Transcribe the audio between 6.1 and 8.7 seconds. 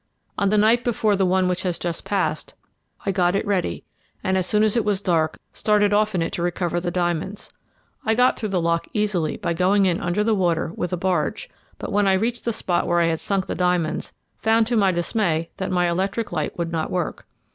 in it to recover the diamonds. I got through the